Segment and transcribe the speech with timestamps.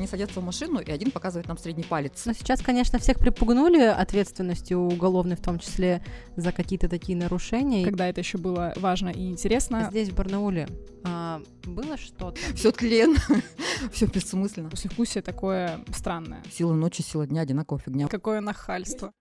[0.00, 2.24] они садятся в машину, и один показывает нам средний палец.
[2.24, 6.02] Но сейчас, конечно, всех припугнули ответственностью уголовной, в том числе
[6.36, 7.84] за какие-то такие нарушения.
[7.84, 9.88] Когда это еще было важно и интересно.
[9.90, 10.68] Здесь, в Барнауле,
[11.04, 12.38] а, было что-то?
[12.54, 13.16] Все тлен,
[13.92, 14.70] все бессмысленно.
[14.70, 16.42] Послевкусие такое странное.
[16.50, 18.08] Сила ночи, сила дня, одинаковая фигня.
[18.08, 19.12] Какое нахальство.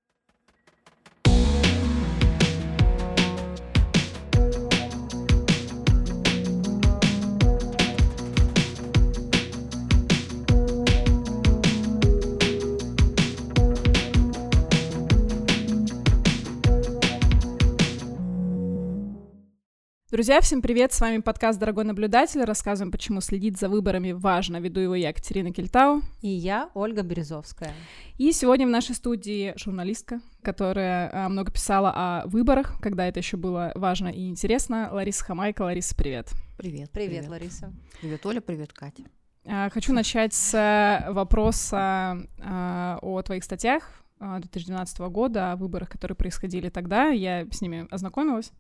[20.12, 20.92] Друзья, всем привет!
[20.92, 22.44] С вами подкаст «Дорогой наблюдатель».
[22.44, 24.58] Рассказываем, почему следить за выборами важно.
[24.60, 26.02] Веду его я, Екатерина Кельтау.
[26.22, 27.76] И я, Ольга Березовская.
[28.18, 33.38] И сегодня в нашей студии журналистка, которая а, много писала о выборах, когда это еще
[33.38, 34.90] было важно и интересно.
[34.92, 35.62] Лариса Хамайка.
[35.62, 36.30] Лариса, привет.
[36.58, 36.90] Привет.
[36.90, 37.28] Привет, привет.
[37.30, 37.72] Лариса.
[38.02, 39.04] Привет, Оля, привет, Катя.
[39.46, 43.84] А, хочу начать с э, вопроса а, о твоих статьях
[44.20, 48.52] 2012 а, года, о выборах, которые происходили тогда, я с ними ознакомилась,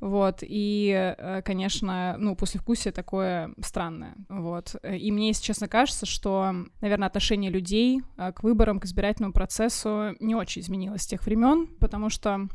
[0.00, 6.52] вот, и, э, конечно, ну, послевкусие такое странное, вот, и мне, если честно, кажется, что,
[6.80, 11.68] наверное, отношение людей э, к выборам, к избирательному процессу не очень изменилось с тех времен,
[11.80, 12.48] потому что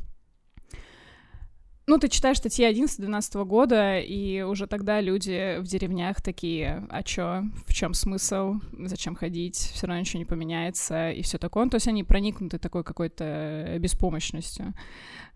[1.86, 7.42] ну, ты читаешь статьи 11-12 года, и уже тогда люди в деревнях такие, а чё,
[7.66, 11.64] в чем смысл, зачем ходить, все равно ничего не поменяется, и все такое.
[11.64, 14.72] Ну, то есть они проникнуты такой какой-то беспомощностью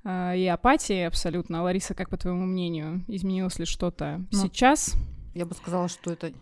[0.04, 1.62] а, и апатией абсолютно.
[1.62, 4.94] Лариса, как по твоему мнению, изменилось ли что-то ну, сейчас?
[5.34, 6.32] Я бы сказала, что это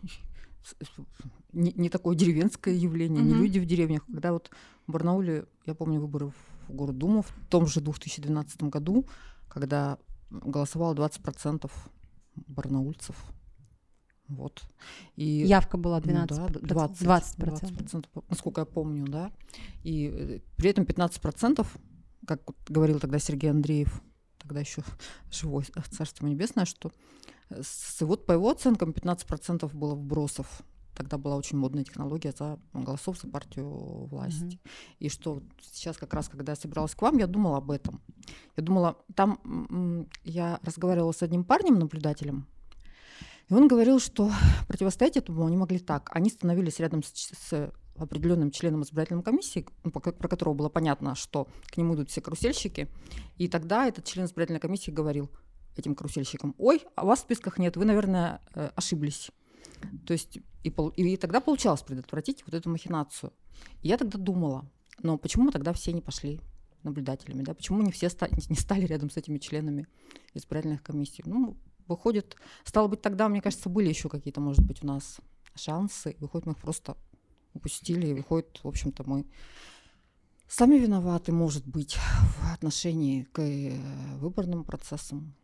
[1.53, 3.27] не, не такое деревенское явление, mm-hmm.
[3.27, 4.05] не люди в деревнях.
[4.07, 4.51] Когда вот
[4.87, 9.07] в Барнауле, я помню выборы в Гордуму в том же 2012 году,
[9.57, 11.71] когда голосовало 20%
[12.35, 13.17] барнаульцев.
[14.29, 14.63] Вот.
[15.15, 17.39] И, Явка была 12, ну, да, 20, 20%.
[17.39, 19.33] 20%, насколько я помню, да.
[19.83, 21.67] И э, при этом 15%,
[22.27, 24.03] как говорил тогда Сергей Андреев,
[24.37, 24.83] тогда еще
[25.31, 26.93] живой, царство небесное, что
[27.49, 30.65] с, вот по его оценкам 15% было вбросов
[30.97, 33.69] Тогда была очень модная технология за голосов за партию
[34.07, 34.45] власти.
[34.45, 34.97] Mm-hmm.
[35.01, 38.01] И что сейчас как раз, когда я собиралась к вам, я думала об этом.
[38.57, 42.47] Я думала, там я разговаривала с одним парнем, наблюдателем,
[43.49, 44.31] и он говорил, что
[44.67, 46.11] противостоять этому они могли так.
[46.13, 51.47] Они становились рядом с, с определенным членом избирательной комиссии, ну, про которого было понятно, что
[51.67, 52.89] к нему идут все карусельщики.
[53.37, 55.31] И тогда этот член избирательной комиссии говорил
[55.77, 59.31] этим карусельщикам, ой, а вас в списках нет, вы, наверное, э, ошиблись.
[60.07, 63.33] То есть и, и тогда получалось предотвратить вот эту махинацию.
[63.83, 64.65] И я тогда думала,
[65.03, 66.41] но почему тогда все не пошли
[66.87, 67.55] наблюдателями, да?
[67.55, 69.87] Почему не все ста- не стали рядом с этими членами
[70.35, 71.23] избирательных комиссий?
[71.27, 75.19] Ну, выходит, стало быть, тогда, мне кажется, были еще какие-то, может быть, у нас
[75.55, 76.97] шансы, выходит, мы их просто
[77.55, 79.27] упустили, и выходит, в общем-то, мы
[80.49, 83.79] сами виноваты, может быть, в отношении к э,
[84.19, 85.35] выборным процессам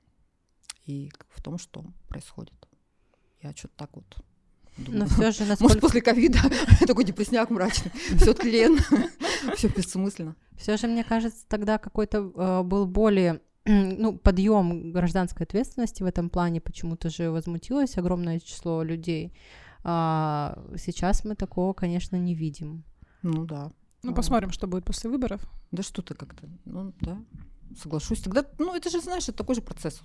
[0.86, 2.54] и в том, что происходит.
[3.42, 4.22] Я что-то так вот
[4.78, 5.62] Думаю, Но все же насколько...
[5.62, 6.38] Может, после ковида
[6.86, 8.78] такой депресняк мрачный, все тлен,
[9.56, 10.36] все бессмысленно.
[10.56, 16.30] Все же, мне кажется, тогда какой-то э, был более ну, подъем гражданской ответственности в этом
[16.30, 19.32] плане почему-то же возмутилось огромное число людей.
[19.84, 22.84] А сейчас мы такого, конечно, не видим.
[23.22, 23.72] Ну да.
[24.02, 25.40] Ну, посмотрим, что будет после выборов.
[25.70, 27.18] Да что ты как-то, ну да,
[27.80, 28.20] соглашусь.
[28.20, 30.02] Тогда, ну, это же, знаешь, это такой же процесс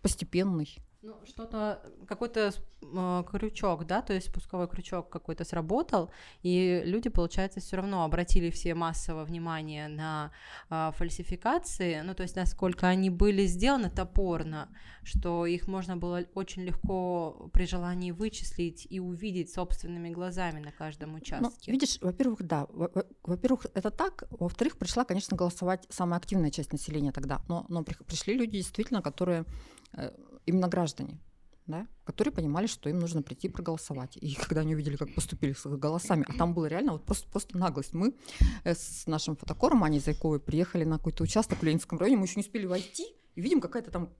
[0.00, 0.76] постепенный.
[1.06, 2.52] Ну, что-то, какой-то
[2.82, 6.10] э, крючок, да, то есть пусковой крючок какой-то сработал,
[6.42, 10.32] и люди, получается, все равно обратили все массово внимание на
[10.68, 14.68] э, фальсификации, ну, то есть насколько они были сделаны топорно,
[15.04, 21.12] что их можно было очень легко при желании вычислить и увидеть собственными глазами на каждом
[21.12, 21.70] ну, участке.
[21.70, 22.66] Ну, видишь, во-первых, да,
[23.22, 28.34] во-первых, это так, во-вторых, пришла, конечно, голосовать самая активная часть населения тогда, но, но пришли
[28.34, 29.44] люди действительно, которые
[29.92, 30.10] э,
[30.46, 31.18] именно граждане,
[31.66, 34.16] да, которые понимали, что им нужно прийти проголосовать.
[34.16, 37.28] И когда они увидели, как поступили с их голосами, а там было реально вот просто,
[37.28, 37.92] просто наглость.
[37.92, 38.14] Мы
[38.64, 42.36] э, с нашим фотокором Аней Зайковой приехали на какой-то участок в Ленинском районе, мы еще
[42.36, 44.10] не успели войти, и видим, какая-то там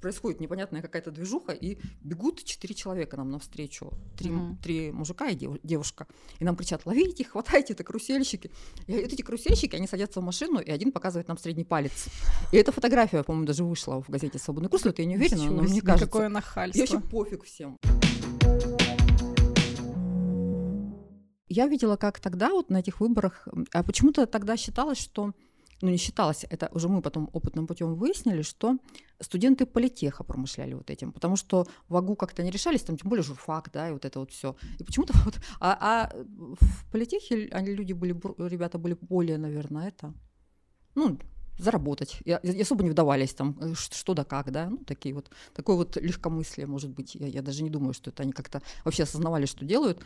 [0.00, 3.92] происходит непонятная какая-то движуха, и бегут четыре человека нам навстречу.
[4.16, 4.56] Три, mm-hmm.
[4.62, 6.06] три мужика и дев, девушка.
[6.38, 8.50] И нам кричат, ловите, хватайте, это карусельщики.
[8.86, 12.06] И вот эти карусельщики, они садятся в машину, и один показывает нам средний палец.
[12.52, 15.62] И эта фотография, по-моему, даже вышла в газете «Свободный курс», это я не уверена, но
[15.62, 16.06] мне кажется...
[16.06, 16.78] Какое нахальство.
[16.78, 17.76] Я еще пофиг всем.
[21.50, 25.32] Я видела, как тогда вот на этих выборах, а почему-то тогда считалось, что
[25.80, 28.78] ну, не считалось, это уже мы потом опытным путем выяснили, что
[29.20, 33.22] студенты политеха промышляли вот этим, потому что в АГУ как-то не решались, там тем более
[33.22, 34.56] журфак, да, и вот это вот все.
[34.78, 38.12] И почему-то вот, а, а в политехе они люди были,
[38.48, 40.14] ребята были более, наверное, это,
[40.94, 41.18] ну,
[41.58, 42.20] заработать.
[42.24, 45.96] И особо не вдавались там, э, что да как, да, ну, такие вот, такое вот
[45.96, 47.14] легкомыслие, может быть.
[47.14, 50.00] Я, я даже не думаю, что это они как-то вообще осознавали, что делают.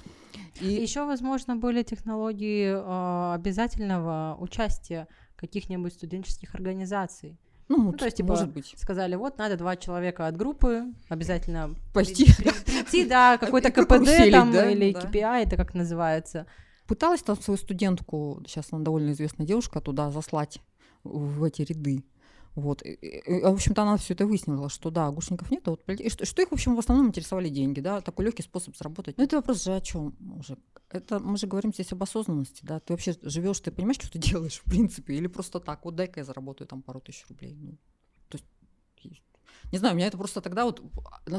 [0.61, 0.67] И...
[0.67, 5.07] Еще, возможно, были технологии э, обязательного участия
[5.43, 7.37] каких-нибудь студенческих организаций.
[7.69, 8.75] Ну, ну, то есть, типа, может быть.
[8.77, 14.95] сказали, вот, надо два человека от группы, обязательно пойти, прийти, да, какой-то КПД там или.
[14.95, 16.47] KPI, это как называется.
[16.87, 20.61] Пыталась там свою студентку, сейчас она довольно известная девушка, туда заслать
[21.05, 22.05] в эти ряды.
[22.55, 22.83] Вот.
[22.85, 26.09] И, и, в общем-то, она все это выяснила, что да, гушников нет, а вот, и
[26.11, 29.17] что, что их, в общем, в основном интересовали деньги, да, такой легкий способ заработать.
[29.17, 30.59] Но это вопрос же о чем уже?
[30.91, 34.19] Это мы же говорим здесь об осознанности, да, ты вообще живешь, ты понимаешь, что ты
[34.19, 37.57] делаешь, в принципе, или просто так, вот дай-ка я заработаю там пару тысяч рублей.
[37.59, 37.79] Ну,
[38.29, 39.23] то есть,
[39.73, 40.83] не знаю, меня это просто тогда вот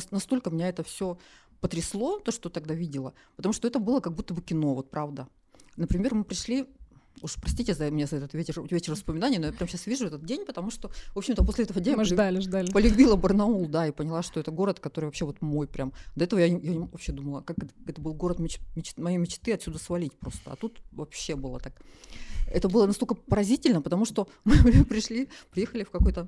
[0.10, 1.20] настолько меня это все
[1.62, 5.28] потрясло, то, что тогда видела, потому что это было как будто бы кино, вот правда.
[5.76, 6.68] Например, мы пришли
[7.22, 10.26] Уж простите за меня за этот вечер, вечер воспоминаний, но я прям сейчас вижу этот
[10.26, 12.72] день, потому что, в общем-то, после этого дня Мы ждали, ждали.
[12.72, 15.94] полюбила Барнаул, да, и поняла, что это город, который вообще вот мой прям.
[16.16, 19.54] До этого я, я вообще думала, как это, это был город меч, меч, моей мечты
[19.54, 20.52] отсюда свалить просто.
[20.52, 21.74] А тут вообще было так.
[22.48, 26.28] Это было настолько поразительно, потому что мы пришли, приехали в какой-то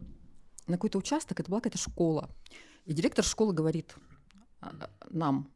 [0.67, 2.29] на какой-то участок, это была какая-то школа.
[2.85, 3.95] И директор школы говорит
[4.61, 4.71] а,
[5.09, 5.49] нам,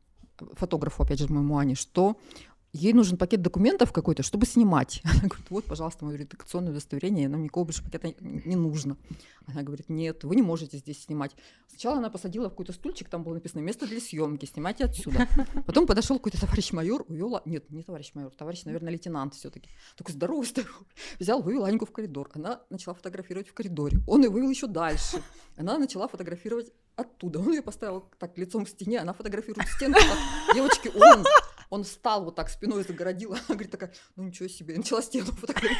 [0.54, 2.18] фотографу, опять же, моему Ане, что
[2.74, 5.02] ей нужен пакет документов какой-то, чтобы снимать.
[5.04, 8.98] Она говорит, вот, пожалуйста, мое редакционное удостоверение, нам никакого больше пакета не нужно.
[9.48, 11.32] Она говорит, нет, вы не можете здесь снимать.
[11.68, 15.28] Сначала она посадила в какой-то стульчик, там было написано место для съемки, снимайте отсюда.
[15.66, 19.70] Потом подошел какой-то товарищ майор, увел, нет, не товарищ майор, товарищ, наверное, лейтенант все-таки.
[19.98, 20.88] Такой здоровый, здоровый.
[21.20, 22.30] Взял, вывел Аньку в коридор.
[22.34, 24.00] Она начала фотографировать в коридоре.
[24.08, 25.22] Он ее вывел еще дальше.
[25.58, 27.40] Она начала фотографировать оттуда.
[27.40, 29.96] Он ее поставил так лицом к стене, она фотографирует стену.
[29.96, 31.26] Так, Девочки, он
[31.70, 35.32] он встал вот так спиной загородил, она говорит такая, ну ничего себе, начала стену.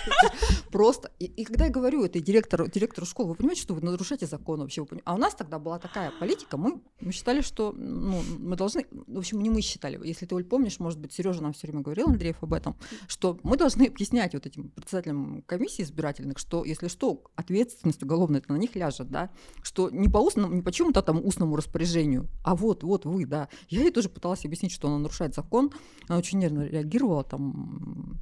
[0.72, 1.12] Просто.
[1.20, 4.60] И, и когда я говорю этой директору, директору школы, вы понимаете, что вы нарушаете закон
[4.60, 4.86] вообще?
[5.04, 9.18] А у нас тогда была такая политика, мы, мы считали, что ну, мы должны, в
[9.18, 12.08] общем, не мы считали, если ты, Оль, помнишь, может быть, Сережа нам все время говорил,
[12.08, 12.76] Андреев, об этом,
[13.08, 18.56] что мы должны объяснять вот этим председателям комиссии избирательных, что, если что, ответственность уголовная на
[18.56, 19.30] них ляжет, да,
[19.62, 23.50] что не по устному, не по чему-то там устному распоряжению, а вот, вот вы, да.
[23.70, 25.72] Я ей тоже пыталась объяснить, что она нарушает закон,
[26.08, 28.20] она очень нервно реагировала там.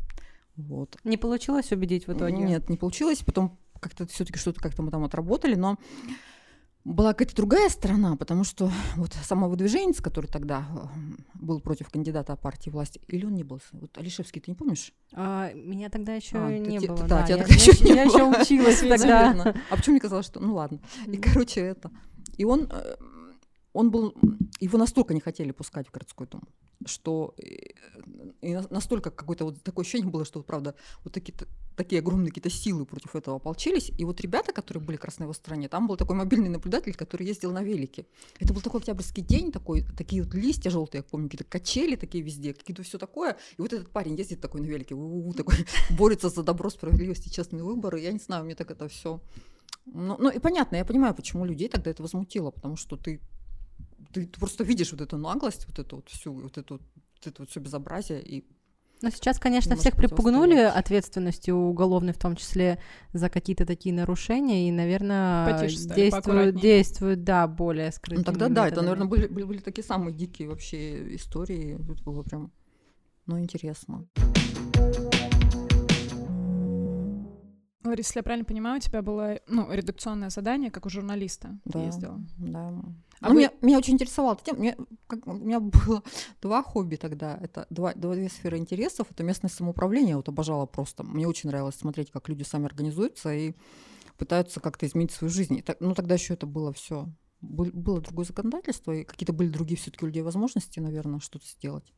[0.55, 0.97] Вот.
[1.03, 2.37] Не получилось убедить в итоге?
[2.37, 3.19] Нет, не получилось.
[3.25, 5.77] Потом как-то все-таки что-то как-то мы там отработали, но
[6.83, 12.69] была какая-то другая сторона, потому что вот самовыдвиженец, который тогда э, был против кандидата партии
[12.69, 13.59] власти, или он не был?
[13.73, 14.93] Вот Алишевский, ты не помнишь?
[15.13, 16.97] А, меня тогда еще а, не ты, было.
[16.99, 18.15] Да, да тебя я, тогда еще не я было.
[18.15, 19.53] еще училась тогда.
[19.69, 20.39] А почему мне казалось, что...
[20.39, 20.79] Ну ладно.
[21.07, 21.91] И, короче, это...
[22.37, 22.95] И он э,
[23.77, 24.15] он был,
[24.59, 26.41] его настолько не хотели пускать в городской дом,
[26.85, 27.71] что э,
[28.41, 31.33] и настолько какое-то вот такое ощущение было, что, правда, вот такие,
[31.75, 33.91] такие огромные какие-то силы против этого ополчились.
[33.97, 36.93] И вот ребята, которые были как раз на его стороне, там был такой мобильный наблюдатель,
[36.95, 38.05] который ездил на велике.
[38.39, 42.23] Это был такой октябрьский день, такой, такие вот листья желтые, я помню, какие-то качели такие
[42.23, 43.37] везде, какие-то все такое.
[43.57, 45.55] И вот этот парень ездит такой на велике, у-у-у, такой,
[45.97, 47.99] борется за добро, справедливость и честные выборы.
[47.99, 49.21] Я не знаю, мне так это все
[49.93, 53.21] ну, ну и понятно, я понимаю, почему людей тогда это возмутило, потому что ты
[54.11, 57.41] ты, ты просто видишь вот эту наглость, вот эту вот всю, вот эту, вот это
[57.41, 58.45] вот все безобразие и
[59.01, 62.79] ну, сейчас, конечно, всех припугнули ответственностью уголовной, в том числе
[63.13, 68.81] за какие-то такие нарушения, и, наверное, действуют, действуют, да, более скрытыми Ну, тогда да, это,
[68.81, 71.75] наверное, были, были, были такие самые дикие вообще истории.
[71.75, 72.51] Это было прям,
[73.27, 74.07] ну, интересно.
[77.87, 81.83] Лариса, если я правильно понимаю, у тебя было ну, редакционное задание, как у журналиста да,
[81.83, 82.19] ездила.
[82.37, 82.73] Да.
[83.19, 83.39] А ну, вы...
[83.39, 84.59] меня, меня очень интересовало эта тема.
[84.59, 84.75] Меня,
[85.07, 86.03] как, у меня было
[86.41, 87.37] два хобби тогда.
[87.41, 89.07] Это два, два, две сферы интересов.
[89.09, 90.11] Это местное самоуправление.
[90.11, 91.03] Я вот обожала просто.
[91.03, 93.53] Мне очень нравилось смотреть, как люди сами организуются и
[94.17, 95.57] пытаются как-то изменить свою жизнь.
[95.57, 97.07] И так, ну, тогда еще это было все.
[97.41, 101.93] Было другое законодательство, и какие-то были другие все-таки у людей возможности, наверное, что-то сделать.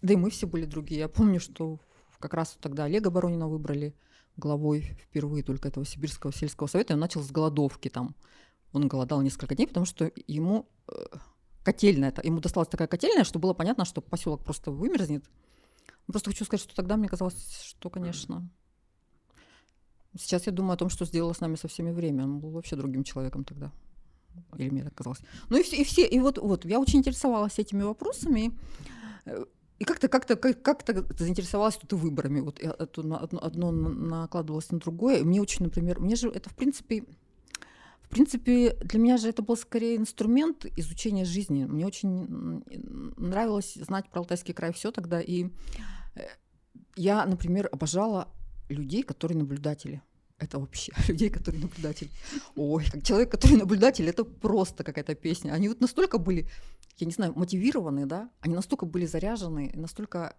[0.00, 1.00] Да и мы все были другие.
[1.00, 1.80] Я помню, что
[2.20, 3.96] как раз тогда Олега Боронина выбрали
[4.36, 8.14] главой впервые только этого сибирского сельского совета, он начал с голодовки там.
[8.72, 10.92] Он голодал несколько дней, потому что ему э,
[11.64, 15.24] котельная, ему досталась такая котельная, что было понятно, что поселок просто вымерзнет.
[16.06, 18.48] Просто хочу сказать, что тогда мне казалось, что, конечно,
[20.18, 22.24] сейчас я думаю о том, что сделало с нами со всеми время.
[22.24, 23.72] Он был вообще другим человеком тогда.
[24.56, 25.20] Или мне так казалось.
[25.48, 28.52] Ну и и все, и вот, вот я очень интересовалась этими вопросами.
[29.80, 32.40] И как-то как-то как- как-то заинтересовалась тут выборами.
[32.40, 35.24] Вот одно, одно на- накладывалось на другое.
[35.24, 37.04] Мне очень, например, мне же это в принципе,
[38.02, 41.64] в принципе, для меня же это был скорее инструмент изучения жизни.
[41.64, 42.62] Мне очень
[43.16, 45.18] нравилось знать про Алтайский край все тогда.
[45.20, 45.46] И
[46.14, 46.20] э,
[46.96, 48.28] я, например, обожала
[48.68, 50.02] людей, которые наблюдатели.
[50.38, 52.10] Это вообще людей, которые наблюдатели.
[52.54, 55.52] Ой, как человек, который наблюдатель, это просто какая-то песня.
[55.52, 56.48] Они вот настолько были,
[57.00, 60.36] я не знаю, мотивированные, да, они настолько были заряжены, настолько...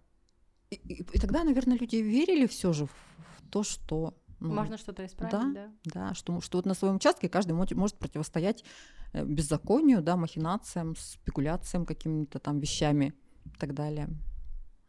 [0.70, 4.14] И, и- и тогда, наверное, люди верили все же в, в то, что...
[4.40, 5.70] ну, Можно что-то исправить, да?
[5.84, 8.64] да, что, что вот на своем участке каждый мо- может противостоять
[9.12, 13.12] э, беззаконию, да, махинациям, спекуляциям, какими-то там вещами
[13.44, 14.08] и так далее.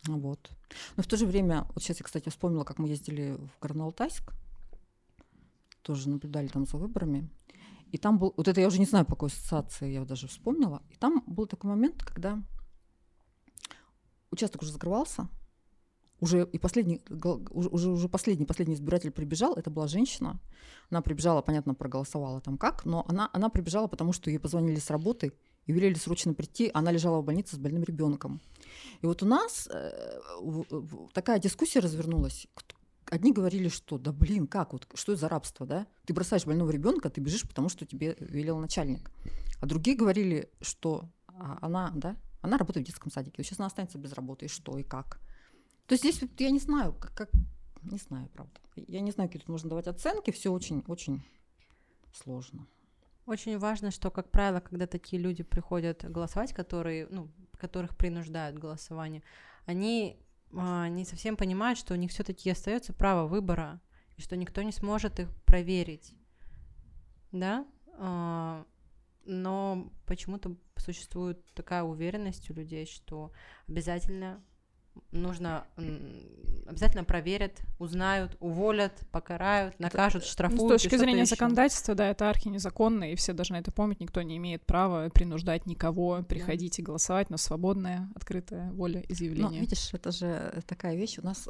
[0.07, 0.51] Вот.
[0.97, 4.33] Но в то же время, вот сейчас я, кстати, вспомнила, как мы ездили в Горно-Алтайск,
[5.81, 7.29] тоже наблюдали там за выборами.
[7.93, 10.81] И там был, вот это я уже не знаю, по какой ассоциации я даже вспомнила.
[10.89, 12.41] И там был такой момент, когда
[14.31, 15.29] участок уже закрывался,
[16.19, 17.03] уже и последний,
[17.51, 20.39] уже, уже, последний, последний избиратель прибежал, это была женщина.
[20.89, 24.89] Она прибежала, понятно, проголосовала там как, но она, она прибежала, потому что ей позвонили с
[24.89, 25.31] работы
[25.67, 26.71] и велели срочно прийти.
[26.73, 28.41] Она лежала в больнице с больным ребенком.
[29.03, 30.19] И вот у нас э,
[31.13, 32.47] такая дискуссия развернулась.
[33.11, 35.87] Одни говорили, что да блин, как вот, что это за рабство, да?
[36.05, 39.11] Ты бросаешь больного ребенка, ты бежишь, потому что тебе велел начальник.
[39.59, 43.43] А другие говорили, что а, она, да, она работает в детском садике.
[43.43, 45.19] Сейчас она останется без работы, и что, и как.
[45.87, 47.31] То есть здесь я не знаю, как, как-
[47.83, 48.59] не знаю, правда.
[48.75, 51.23] Я не знаю, какие тут можно давать оценки, все очень-очень
[52.13, 52.67] сложно.
[53.25, 58.59] Очень важно, что, как правило, когда такие люди приходят голосовать, которые, ну, которых принуждают к
[58.59, 59.23] голосованию,
[59.65, 60.19] они
[60.53, 63.81] не совсем понимают, что у них все-таки остается право выбора,
[64.17, 66.13] и что никто не сможет их проверить.
[67.31, 67.65] Да?
[67.97, 68.65] А,
[69.25, 73.31] но почему-то существует такая уверенность у людей, что
[73.67, 74.43] обязательно
[75.11, 75.65] нужно
[76.65, 80.61] обязательно проверят, узнают, уволят, покарают, накажут, Ну, штрафуют.
[80.61, 81.35] С и точки что-то зрения ещё.
[81.35, 83.99] законодательства, да, это архи незаконно, и все должны это помнить.
[83.99, 89.59] Никто не имеет права принуждать никого приходить и голосовать, но свободная, открытая воля Ну, изъявления.
[89.59, 91.19] видишь, это же такая вещь.
[91.19, 91.47] У нас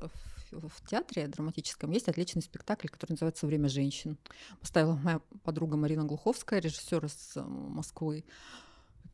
[0.51, 4.17] в, в театре драматическом есть отличный спектакль, который называется «Время женщин».
[4.59, 8.23] Поставила моя подруга Марина Глуховская, режиссер из э, Москвы.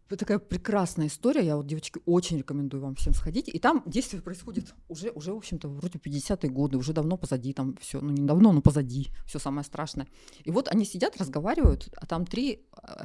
[0.09, 1.45] Такая прекрасная история.
[1.45, 3.47] Я вот, девочки, очень рекомендую вам всем сходить.
[3.47, 7.75] И там действие происходит уже, уже в общем-то, вроде 50-е годы, уже давно позади, там
[7.79, 10.07] все, ну не давно, но позади, все самое страшное.
[10.43, 13.03] И вот они сидят, разговаривают, а там три э,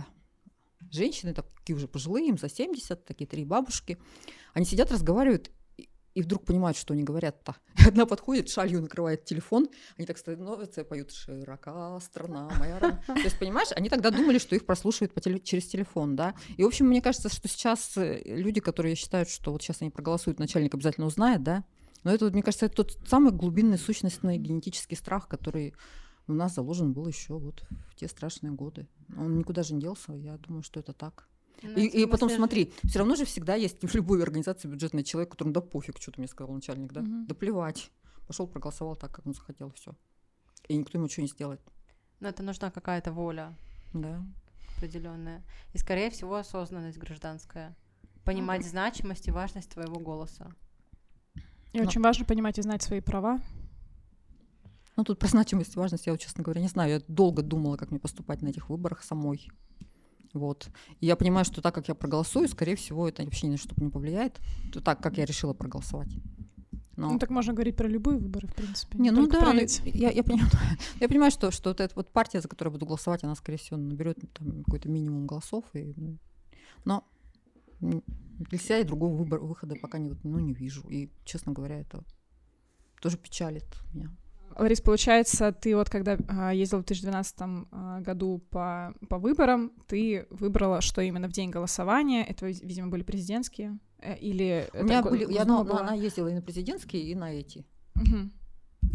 [0.90, 3.98] женщины, такие уже пожилые, им за 70, такие три бабушки.
[4.54, 5.50] Они сидят, разговаривают,
[6.14, 7.56] и- вдруг понимают, что они говорят-то.
[7.84, 9.68] И одна подходит, шалью накрывает телефон,
[9.98, 12.78] они так становятся и поют «Широка страна моя».
[12.78, 13.02] родная».
[13.06, 16.34] То есть, понимаешь, они тогда думали, что их прослушивают по теле- через телефон, да.
[16.56, 19.90] И, в общем, мне кажется, что сейчас э, люди, которые считают, что вот сейчас они
[19.90, 21.64] проголосуют, начальник обязательно узнает, да,
[22.04, 25.74] но это, мне кажется, это тот самый глубинный сущностный генетический страх, который
[26.26, 28.86] у нас заложен был еще вот в те страшные годы.
[29.16, 31.28] Он никуда же не делся, я думаю, что это так.
[31.62, 35.30] Ну, И, и потом смотри, все равно же всегда есть в любой организации бюджетный человек,
[35.30, 37.00] которому да пофиг, что ты мне сказал начальник, да?
[37.00, 37.26] Мгм.
[37.26, 37.90] Да плевать.
[38.26, 39.94] Пошел, проголосовал так, как он захотел, все.
[40.68, 41.60] И никто ему ничего не сделает.
[42.20, 43.54] Но это нужна какая-то воля
[43.92, 44.22] Да.
[44.76, 45.42] определенная.
[45.72, 47.76] И, скорее всего, осознанность гражданская.
[48.24, 50.50] Понимать значимость и важность твоего голоса.
[51.72, 53.40] И но- очень важно понимать и знать свои права.
[54.96, 56.90] Ну, тут про значимость и важность я, честно говоря, не знаю.
[56.92, 59.50] Я долго думала, как мне поступать на этих выборах самой.
[60.34, 60.68] Вот.
[61.00, 63.74] И я понимаю, что так как я проголосую, скорее всего, это вообще ни на что
[63.82, 64.40] не повлияет.
[64.72, 66.10] То так, как я решила проголосовать.
[66.96, 67.12] Но...
[67.12, 68.98] Ну, так можно говорить про любые выборы, в принципе.
[68.98, 70.50] Не, ну да, про ну, я, я, понимаю,
[71.00, 73.58] я понимаю, что, что вот эта вот партия, за которую я буду голосовать, она, скорее
[73.58, 75.64] всего, наберет там какой-то минимум голосов.
[75.74, 76.18] И, ну,
[76.84, 77.04] но
[77.80, 80.82] для себя я другого выбора, выхода пока не, ну, не вижу.
[80.88, 82.04] И, честно говоря, это
[83.00, 84.10] тоже печалит меня.
[84.56, 90.26] Ларис, получается, ты вот когда а, ездила в 2012 а, году по, по выборам, ты
[90.30, 94.68] выбрала, что именно в день голосования, это, ви- видимо, были президентские, э, или...
[94.74, 95.80] У меня это были, я, ну, была?
[95.80, 97.64] она ездила и на президентские, и на эти.
[97.94, 98.32] Мгм.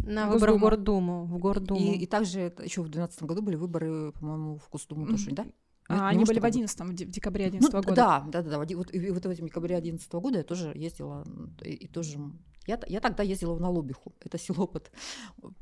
[0.04, 0.58] На выборы в.
[0.60, 1.24] Гордуму.
[1.24, 1.80] В Гордуму.
[1.80, 5.10] И, и также еще в 2012 году были выборы, по-моему, в Госдуму Мгм.
[5.12, 5.46] тоже, да?
[5.90, 7.94] А, они были в это 11 в де- в декабре Ну, 11 года.
[7.94, 8.58] Да, да, да, да.
[8.76, 11.24] Вот, и вот в этом декабре 2011 года я тоже ездила,
[11.62, 12.18] и, и тоже...
[12.66, 14.12] Я, я тогда ездила в Налобиху.
[14.20, 14.90] Это село под,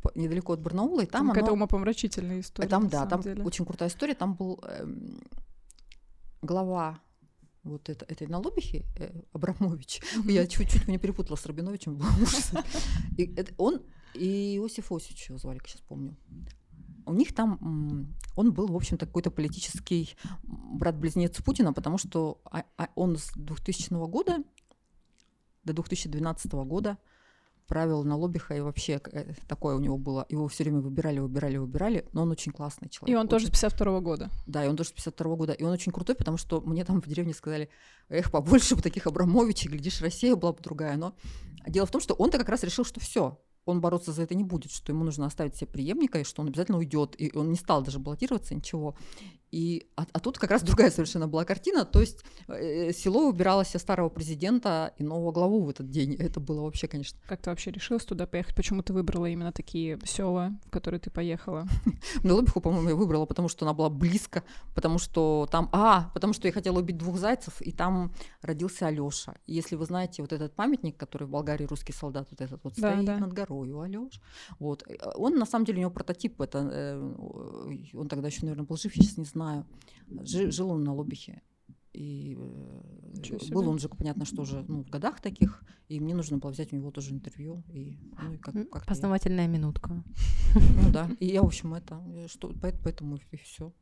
[0.03, 1.55] по- недалеко от Барнаула, и там Там какая-то оно...
[1.55, 2.67] умопомрачительная история.
[2.67, 3.45] Э, Там, на да, там деле.
[3.45, 4.15] очень крутая история.
[4.15, 5.21] Там был эм,
[6.43, 6.99] глава
[7.65, 10.01] вот это, этой Налобихи, э, Абрамович.
[10.25, 12.01] Я чуть-чуть меня перепутала с Рабиновичем.
[13.17, 13.83] И это он
[14.15, 16.17] и Иосиф Осич его звали, сейчас помню.
[17.07, 18.09] У них там,
[18.39, 24.07] он был, в общем-то, какой-то политический брат-близнец Путина, потому что а- а он с 2000
[24.07, 24.45] года
[25.65, 26.99] до 2012 года
[27.67, 30.25] правил на лоббиха, и вообще э, такое у него было.
[30.29, 33.13] Его все время выбирали, выбирали, выбирали, но он очень классный человек.
[33.13, 33.31] И он очень...
[33.31, 34.31] тоже с 52 года.
[34.47, 35.53] Да, и он тоже с 52 года.
[35.53, 37.69] И он очень крутой, потому что мне там в деревне сказали,
[38.09, 40.97] эх, побольше бы таких Абрамовичей, глядишь, Россия была бы другая.
[40.97, 41.15] Но
[41.67, 44.45] дело в том, что он-то как раз решил, что все, он бороться за это не
[44.45, 47.15] будет, что ему нужно оставить себе преемника, и что он обязательно уйдет.
[47.19, 48.97] И он не стал даже баллотироваться, ничего.
[49.51, 53.65] И, а, а тут как раз другая совершенно была картина, то есть э, село убирало
[53.65, 56.15] себе старого президента и нового главу в этот день.
[56.15, 57.19] Это было вообще, конечно.
[57.27, 58.55] Как ты вообще решилась туда поехать?
[58.55, 61.67] Почему ты выбрала именно такие села, в которые ты поехала?
[62.23, 65.71] На Лобиху, по-моему, я выбрала, потому что она была близко, потому что там...
[65.73, 68.13] А, потому что я хотела убить двух зайцев, и там
[68.43, 69.35] родился Алёша.
[69.47, 72.93] Если вы знаете вот этот памятник, который в Болгарии русский солдат, вот этот вот да,
[72.93, 73.19] стоит да.
[73.19, 74.21] над горой, Алёш.
[74.59, 74.85] Вот.
[74.87, 76.69] Э, он, на самом деле, у него прототип, это...
[76.71, 77.15] Э,
[77.95, 79.67] он тогда еще, наверное, был жив, я сейчас не знаю знаю.
[80.25, 81.43] Жил, он на Лобихе.
[81.93, 86.39] И э, был он же, понятно, что уже ну, в годах таких, и мне нужно
[86.39, 87.65] было взять у него тоже интервью.
[87.73, 89.51] И, ну, и как, как Познавательная я...
[89.51, 90.05] минутка.
[90.55, 93.73] Ну да, и я, в общем, это, э, что, поэтому и все.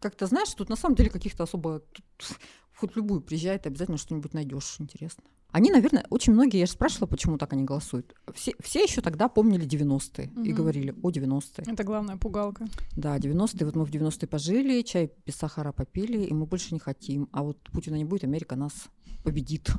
[0.00, 1.80] Как-то, знаешь, тут на самом деле каких-то особо...
[1.80, 2.04] Тут,
[2.76, 5.24] хоть любую приезжает, обязательно что-нибудь найдешь интересно.
[5.50, 8.14] Они, наверное, очень многие, я же спрашивала, почему так они голосуют.
[8.34, 10.42] Все, все еще тогда помнили 90-е угу.
[10.42, 11.72] и говорили о 90-е.
[11.72, 12.66] Это главная пугалка.
[12.96, 13.64] Да, 90-е.
[13.64, 17.28] Вот мы в 90-е пожили, чай без сахара попили, и мы больше не хотим.
[17.32, 18.88] А вот Путина не будет, Америка нас
[19.24, 19.70] победит.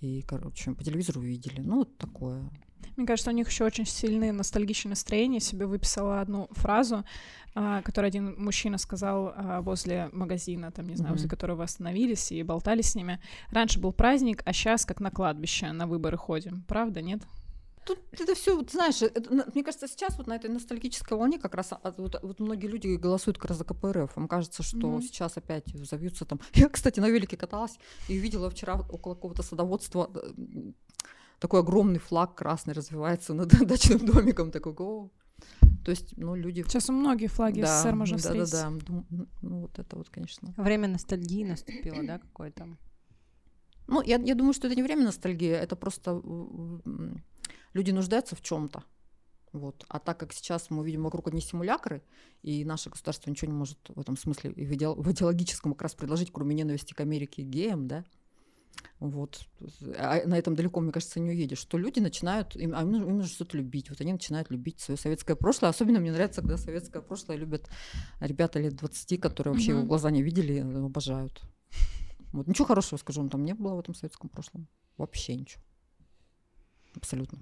[0.00, 1.60] И, короче, по телевизору увидели.
[1.60, 2.50] Ну, вот такое.
[2.96, 5.36] Мне кажется, у них еще очень сильные ностальгичные настроения.
[5.36, 7.04] Я себе выписала одну фразу,
[7.54, 11.16] а, которую один мужчина сказал а, возле магазина, там, не знаю, mm-hmm.
[11.16, 13.20] возле которого остановились и болтали с ними.
[13.50, 16.64] Раньше был праздник, а сейчас как на кладбище на выборы ходим.
[16.68, 17.22] Правда, нет?
[17.84, 21.54] Тут это все, вот, знаешь, это, мне кажется, сейчас вот на этой ностальгической волне как
[21.54, 24.16] раз а, вот, вот многие люди голосуют как раз за КПРФ.
[24.16, 25.02] Им кажется, что mm-hmm.
[25.02, 26.40] сейчас опять завьются там.
[26.54, 30.10] Я, кстати, на велике каталась и увидела вчера около какого-то садоводства
[31.42, 35.10] такой огромный флаг красный развивается над дачным домиком, такой, о.
[35.84, 36.62] То есть, ну, люди...
[36.62, 38.52] Сейчас у многих флаги да, СССР можно да, встретить.
[38.52, 39.26] Да, да, да.
[39.42, 40.54] Ну, вот это вот, конечно.
[40.56, 42.68] Время ностальгии наступило, да, какое-то?
[43.88, 46.22] Ну, я, я думаю, что это не время ностальгии, это просто
[47.74, 48.84] люди нуждаются в чем то
[49.52, 49.84] Вот.
[49.88, 52.02] А так как сейчас мы видим вокруг одни симулякры,
[52.42, 56.54] и наше государство ничего не может в этом смысле в, идеологическом как раз предложить, кроме
[56.54, 58.04] ненависти к Америке и геям, да,
[59.00, 59.48] вот.
[59.98, 61.58] А на этом далеко, мне кажется, не уедешь.
[61.58, 63.90] Что люди начинают, им, а им, нужно, им нужно что-то любить.
[63.90, 65.70] Вот они начинают любить свое советское прошлое.
[65.70, 67.68] Особенно мне нравится, когда советское прошлое любят
[68.20, 71.42] ребята лет 20, которые вообще его глаза не видели, обожают.
[72.32, 74.68] Вот ничего хорошего, скажу, там не было в этом советском прошлом.
[74.96, 75.62] Вообще ничего.
[76.94, 77.40] Абсолютно.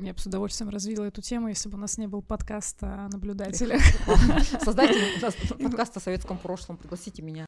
[0.00, 3.80] Я бы с удовольствием развила эту тему, если бы у нас не был подкаста наблюдателя.
[4.62, 5.00] Создайте
[5.60, 7.46] подкаст о советском прошлом, пригласите меня.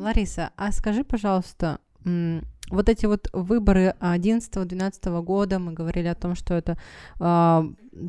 [0.00, 6.54] Лариса, а скажи, пожалуйста, вот эти вот выборы 11-12 года, мы говорили о том, что
[6.54, 6.78] это
[7.18, 7.62] э,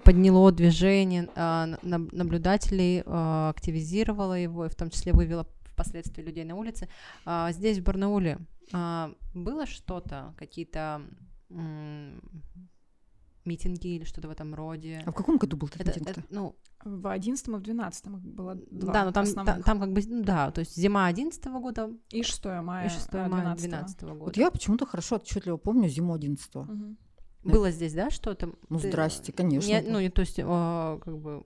[0.04, 6.56] подняло движение, э, наблюдателей, э, активизировало его, и в том числе вывело впоследствии людей на
[6.56, 6.88] улице.
[7.26, 8.38] Э, здесь, в Барнауле,
[8.72, 11.02] э, было что-то, какие-то
[13.46, 15.04] митинги или что-то в этом роде.
[15.06, 16.10] А в каком году был этот это, митинг?
[16.10, 19.94] Это, ну, в одиннадцатом и в двенадцатом было два Да, но там, там, там как
[19.94, 21.90] бы, ну, да, то есть зима одиннадцатого года.
[22.10, 22.88] И 6 мая.
[22.88, 24.24] И 6 мая двенадцатого года.
[24.26, 26.64] Вот я почему-то хорошо отчетливо помню зиму одиннадцатого.
[26.64, 26.96] Угу.
[27.44, 28.52] Было здесь, да, что-то?
[28.70, 28.90] Ну, Ты...
[28.90, 29.68] здрасте, конечно.
[29.68, 31.44] Не, ну, то есть, о, как бы,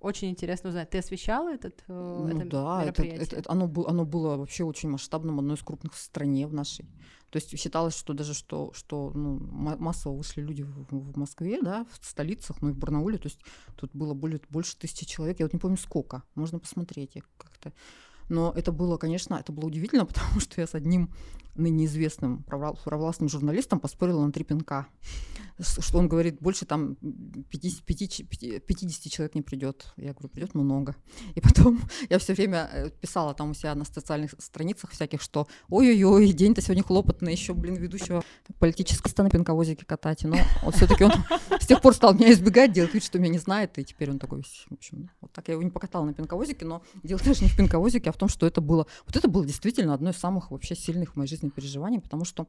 [0.00, 0.90] очень интересно узнать.
[0.90, 3.16] Ты освещала этот ну, это да, мероприятие?
[3.16, 6.54] Это, это, это, оно, оно было вообще очень масштабным, одно из крупных в стране в
[6.54, 6.86] нашей.
[7.30, 9.38] То есть считалось, что даже что, что ну,
[9.78, 13.40] массово вышли люди в, в Москве, да, в столицах, ну и в Барнауле, то есть
[13.76, 17.72] тут было более, больше тысячи человек, я вот не помню сколько, можно посмотреть, я как-то
[18.30, 21.10] но это было, конечно, это было удивительно, потому что я с одним
[21.56, 24.86] ныне известным провластным журналистом поспорила на три пинка.
[25.58, 26.96] Что он говорит, больше там
[27.50, 29.92] 50, 50 человек не придет.
[29.98, 30.96] Я говорю, придет много.
[31.34, 35.48] И потом я все время э, писала там у себя на социальных страницах всяких, что
[35.68, 38.24] ой-ой-ой, день-то сегодня хлопотный, еще, блин, ведущего
[38.58, 40.24] политического ста на пинковозике катать.
[40.24, 41.12] Но вот все-таки он
[41.60, 44.18] с тех пор стал меня избегать, делать вид, что меня не знает, и теперь он
[44.18, 47.50] такой, в общем, вот так я его не покатала на пинковозике, но дело даже не
[47.50, 50.50] в пинковозике, а в том, что это было, вот это было действительно одно из самых
[50.50, 52.46] вообще сильных в моей жизни переживаний, потому что,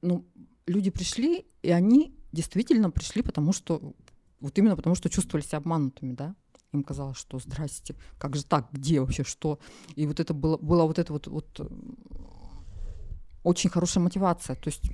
[0.00, 0.24] ну,
[0.66, 3.94] люди пришли, и они действительно пришли, потому что,
[4.40, 6.34] вот именно потому что чувствовали себя обманутыми, да,
[6.72, 9.58] им казалось, что здрасте, как же так, где вообще, что?
[9.96, 11.68] И вот это было, была вот эта вот, вот э,
[13.42, 14.84] очень хорошая мотивация, то есть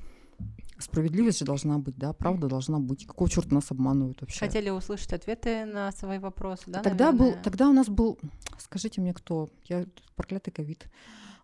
[0.79, 3.07] Справедливость же должна быть, да, правда должна быть.
[3.07, 4.38] Какого черта нас обманывают вообще?
[4.38, 6.83] Хотели услышать ответы на свои вопросы, да?
[6.83, 7.35] Тогда наверное?
[7.35, 8.19] был, тогда у нас был,
[8.59, 9.49] скажите мне, кто?
[9.64, 10.88] Я проклятый ковид.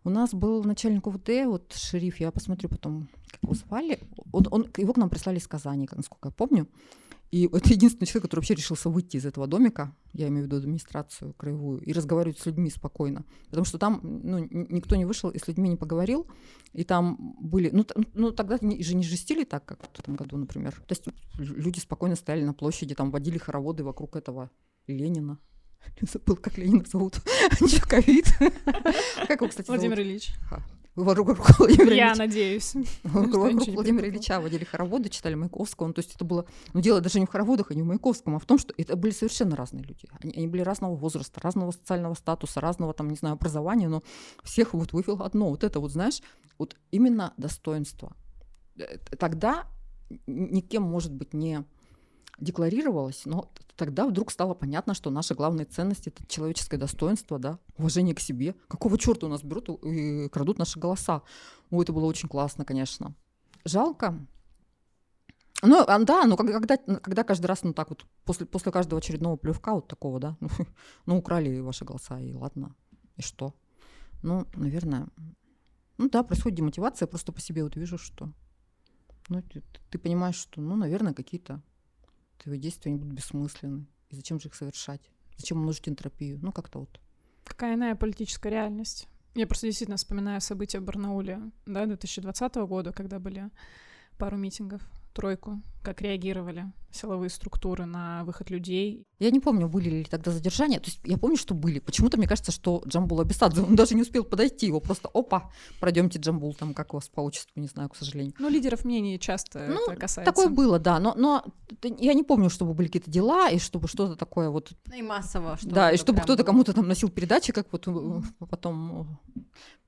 [0.05, 3.99] У нас был начальник УВД, вот шериф, я посмотрю потом, как его звали.
[4.33, 6.69] Он, он, его к нам прислали из Казани, насколько я помню.
[7.31, 10.57] И это единственный человек, который вообще решился выйти из этого домика, я имею в виду
[10.57, 13.25] администрацию краевую, и разговаривать с людьми спокойно.
[13.51, 16.29] Потому что там ну, никто не вышел и с людьми не поговорил.
[16.73, 17.71] И там были...
[17.71, 17.85] Ну,
[18.15, 20.75] ну тогда же не жестили так, как в этом году, например.
[20.87, 21.05] То есть
[21.39, 24.51] люди спокойно стояли на площади, там водили хороводы вокруг этого
[24.87, 25.39] Ленина.
[26.01, 27.21] Забыл, как Ленина зовут.
[27.89, 28.27] Ковид.
[29.29, 30.33] Как его, кстати, Владимир Ильич.
[30.97, 31.95] Вокруг Владимира Ильича.
[31.95, 32.75] Я надеюсь.
[33.03, 33.35] Вокруг
[33.67, 35.89] Владимира Ильича водили хороводы, читали Маяковского.
[35.89, 36.47] Ну, то есть это было...
[36.73, 38.95] Ну, дело даже не в хороводах, а не в Маяковском, а в том, что это
[38.97, 40.09] были совершенно разные люди.
[40.23, 44.03] Они, они были разного возраста, разного социального статуса, разного, там, не знаю, образования, но
[44.45, 45.51] всех вот вывел одно.
[45.51, 46.23] Вот это вот, знаешь,
[46.59, 48.15] вот именно достоинство.
[48.77, 49.67] Э, тогда
[50.27, 51.65] никем, может быть, не
[52.39, 58.15] декларировалось, но тогда вдруг стало понятно, что наши главные ценности это человеческое достоинство, да, уважение
[58.15, 58.55] к себе.
[58.69, 61.23] Какого черта у нас берут и крадут наши голоса?
[61.71, 63.15] Ой, это было очень классно, конечно.
[63.65, 64.19] Жалко.
[65.63, 69.37] Ну, а, да, но когда, когда каждый раз, ну так вот, после, после каждого очередного
[69.37, 70.49] плевка вот такого, да, ну,
[71.07, 72.75] ну, украли ваши голоса, и ладно,
[73.17, 73.55] и что?
[74.23, 75.09] Ну, наверное,
[75.97, 78.31] ну да, происходит демотивация, просто по себе вот вижу, что,
[79.29, 81.63] ну, ты, ты понимаешь, что, ну, наверное, какие-то
[82.45, 83.87] твои действия они будут бессмысленны.
[84.11, 85.01] И зачем же их совершать?
[85.37, 86.39] Зачем умножить энтропию?
[86.41, 87.01] Ну, как-то вот.
[87.45, 89.09] Какая иная политическая реальность?
[89.35, 93.51] Я просто действительно вспоминаю события в Барнауле, да, 2020 года, когда были
[94.17, 94.83] пару митингов
[95.15, 99.07] тройку, как реагировали силовые структуры на выход людей.
[99.19, 100.79] Я не помню, были ли тогда задержания.
[100.79, 101.81] То есть я помню, что были.
[101.81, 104.67] Почему-то мне кажется, что Джамбул Абисадзе, он даже не успел подойти.
[104.67, 105.51] Его просто, опа,
[105.81, 108.35] пройдемте Джамбул, там как у вас по отчеству, не знаю, к сожалению.
[108.39, 110.33] Ну, лидеров мнений часто ну, это касается.
[110.33, 111.01] такое было, да.
[111.01, 111.45] Но, но
[111.83, 114.73] я не помню, чтобы были какие-то дела, и чтобы что-то такое вот...
[114.95, 115.57] И массово.
[115.57, 118.47] Что да, и чтобы кто-то кому-то там носил передачи, как вот mm-hmm.
[118.49, 119.19] потом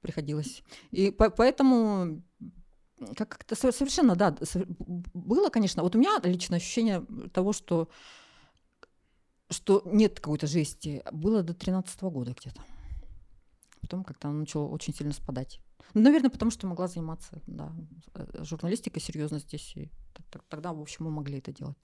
[0.01, 0.62] приходилось.
[0.91, 2.23] И по- поэтому
[3.17, 4.37] как-то совершенно, да,
[5.15, 5.83] было, конечно.
[5.83, 7.89] Вот у меня личное ощущение того, что,
[9.51, 12.61] что нет какой-то жести, было до 13 года где-то.
[13.81, 15.61] Потом как-то оно начало очень сильно спадать.
[15.95, 17.73] Ну, наверное, потому что могла заниматься да,
[18.15, 19.77] э, журналистикой серьезно здесь.
[19.77, 19.91] И
[20.49, 21.77] тогда, в общем, мы могли это делать.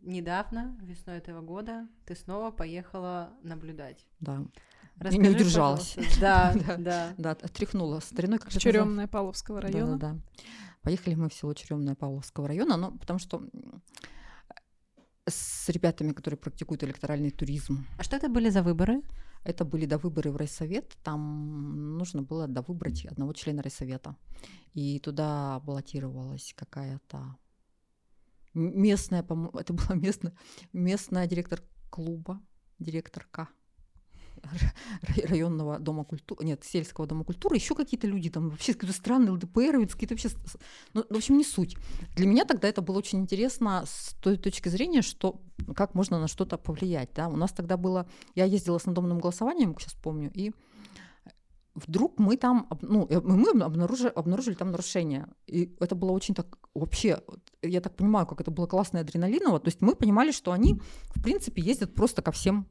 [0.00, 4.04] Недавно, весной этого года, ты снова поехала наблюдать.
[4.18, 4.44] Да.
[4.98, 5.96] Расскажи, не удержалась.
[6.20, 7.14] Да, да.
[7.18, 8.38] Да, отряхнула стариной.
[8.38, 9.98] Как Черемное Павловского района.
[9.98, 10.18] Да, да,
[10.82, 13.42] Поехали мы в село Черемное Павловского района, но потому что
[15.28, 17.86] с ребятами, которые практикуют электоральный туризм.
[17.98, 19.02] А что это были за выборы?
[19.44, 20.96] Это были до выборы в райсовет.
[21.02, 24.16] Там нужно было довыбрать одного члена райсовета.
[24.74, 27.36] И туда баллотировалась какая-то
[28.54, 29.22] местная,
[29.54, 30.34] это была местная,
[30.72, 32.40] местная директор клуба,
[32.78, 33.48] директорка
[35.28, 39.86] районного дома культуры, нет, сельского дома культуры, еще какие-то люди там, вообще какие-то странные ЛДПР,
[39.86, 40.28] какие-то вообще,
[40.94, 41.76] ну, в общем, не суть.
[42.16, 45.40] Для меня тогда это было очень интересно с той точки зрения, что
[45.76, 47.28] как можно на что-то повлиять, да.
[47.28, 50.52] У нас тогда было, я ездила с надомным голосованием, сейчас помню, и
[51.74, 55.28] вдруг мы там, ну, мы обнаружили, обнаружили там нарушение.
[55.46, 57.22] И это было очень так, вообще,
[57.62, 59.60] я так понимаю, как это было классно и адреналиново.
[59.60, 60.80] То есть мы понимали, что они,
[61.14, 62.66] в принципе, ездят просто ко всем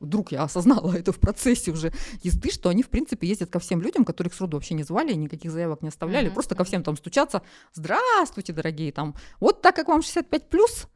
[0.00, 3.80] вдруг я осознала это в процессе уже езды, что они, в принципе, ездят ко всем
[3.80, 6.34] людям, которых сроду вообще не звали, никаких заявок не оставляли, mm-hmm.
[6.34, 7.42] просто ко всем там стучаться.
[7.72, 10.86] Здравствуйте, дорогие, там, вот так как вам 65 плюс,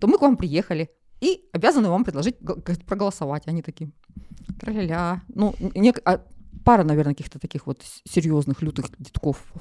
[0.00, 0.90] то мы к вам приехали
[1.20, 2.36] и обязаны вам предложить
[2.86, 3.46] проголосовать.
[3.46, 3.90] Они такие,
[4.60, 5.22] тра-ля-ля.
[5.28, 6.20] Ну, не, а
[6.64, 9.52] пара, наверное, каких-то таких вот серьезных лютых детков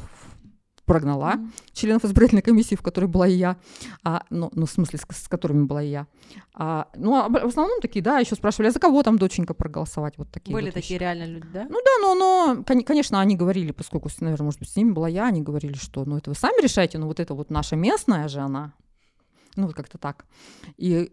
[0.85, 1.49] прогнала mm-hmm.
[1.73, 3.57] членов избирательной комиссии, в которой была и я,
[4.03, 6.07] а, ну, ну, в смысле, с, с которыми была и я.
[6.53, 10.17] А, ну, а в основном такие, да, еще спрашивали, а за кого там доченька проголосовать?
[10.17, 11.01] Вот такие Были вот такие вещи.
[11.01, 11.65] реально люди, да?
[11.69, 15.27] Ну да, но, но, конечно, они говорили, поскольку, наверное, может быть, с ними была я,
[15.27, 18.41] они говорили, что, ну, это вы сами решаете, но вот это вот наша местная же
[18.41, 18.73] она.
[19.55, 20.25] Ну, вот как-то так.
[20.77, 21.11] И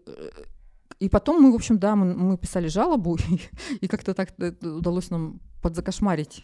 [0.99, 3.41] и потом мы, в общем, да, мы, мы писали жалобу, и,
[3.81, 6.43] и как-то так э, удалось нам подзакошмарить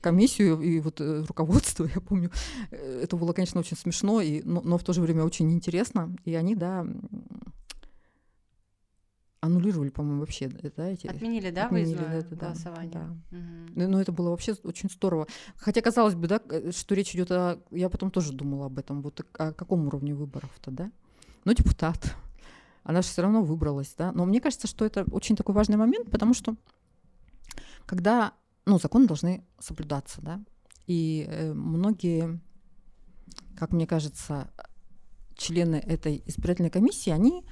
[0.00, 2.30] комиссию и вот э, руководство, я помню,
[2.70, 6.14] э, это было, конечно, очень смешно, и, но, но в то же время очень интересно.
[6.24, 6.86] И они, да,
[9.40, 11.06] аннулировали, по-моему, вообще, да, эти...
[11.06, 12.92] Отменили, да, Отменили, выездное да, голосование?
[12.92, 13.36] Да.
[13.36, 13.88] Угу.
[13.88, 15.26] Но это было вообще очень здорово.
[15.56, 17.58] Хотя казалось бы, да, э, что речь идет о...
[17.70, 20.92] Я потом тоже думала об этом, вот о каком уровне выборов-то, да?
[21.44, 22.16] Ну, депутат.
[22.82, 24.12] Она же все равно выбралась, да?
[24.12, 26.56] Но мне кажется, что это очень такой важный момент, потому что
[27.86, 28.34] когда
[28.66, 30.40] ну, законы должны соблюдаться, да.
[30.86, 32.40] И э, многие,
[33.56, 34.50] как мне кажется,
[35.36, 37.44] члены этой избирательной комиссии, они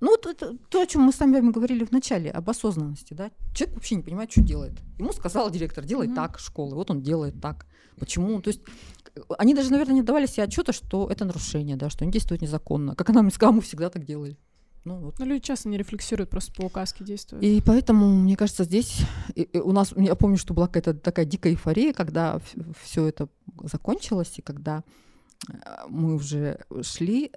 [0.00, 3.30] Ну, вот это то, о чем мы с вами говорили в начале, об осознанности, да.
[3.54, 4.78] Человек вообще не понимает, что делает.
[4.98, 6.14] Ему сказал директор, делай mm-hmm.
[6.14, 7.66] так школы, вот он делает так.
[7.98, 8.40] Почему?
[8.40, 8.62] То есть
[9.38, 12.94] они даже, наверное, не давали себе отчета, что это нарушение, да, что они действуют незаконно.
[12.94, 14.38] Как она мне сказала, мы всегда так делали.
[14.84, 15.18] Ну, вот.
[15.18, 17.44] Но люди часто не рефлексируют, просто по указке действуют.
[17.44, 19.00] И поэтому, мне кажется, здесь
[19.34, 22.40] и, и у нас, я помню, что была какая-то такая дикая эйфория, когда
[22.82, 23.28] все это
[23.62, 24.84] закончилось, и когда
[25.48, 25.54] э,
[25.88, 27.32] мы уже шли